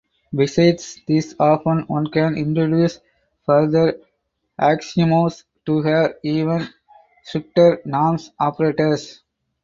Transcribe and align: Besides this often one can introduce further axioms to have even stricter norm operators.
Besides 0.33 0.99
this 1.07 1.35
often 1.39 1.81
one 1.81 2.07
can 2.07 2.35
introduce 2.35 2.99
further 3.45 3.99
axioms 4.59 5.43
to 5.67 5.83
have 5.83 6.15
even 6.23 6.67
stricter 7.23 7.79
norm 7.85 8.17
operators. 8.39 9.21